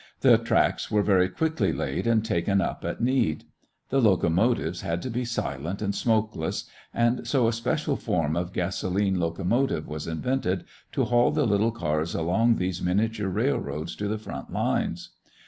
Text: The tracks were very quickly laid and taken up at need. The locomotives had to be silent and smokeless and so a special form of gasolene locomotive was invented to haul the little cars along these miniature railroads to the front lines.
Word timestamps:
The 0.21 0.39
tracks 0.39 0.89
were 0.89 1.03
very 1.03 1.29
quickly 1.29 1.71
laid 1.71 2.07
and 2.07 2.25
taken 2.25 2.59
up 2.59 2.83
at 2.83 3.01
need. 3.01 3.43
The 3.89 4.01
locomotives 4.01 4.81
had 4.81 4.99
to 5.03 5.11
be 5.11 5.23
silent 5.25 5.79
and 5.79 5.93
smokeless 5.93 6.63
and 6.91 7.27
so 7.27 7.47
a 7.47 7.53
special 7.53 7.95
form 7.95 8.35
of 8.35 8.51
gasolene 8.51 9.19
locomotive 9.19 9.87
was 9.87 10.07
invented 10.07 10.63
to 10.93 11.05
haul 11.05 11.29
the 11.29 11.45
little 11.45 11.69
cars 11.69 12.15
along 12.15 12.55
these 12.55 12.81
miniature 12.81 13.29
railroads 13.29 13.95
to 13.97 14.07
the 14.07 14.17
front 14.17 14.51
lines. 14.51 15.11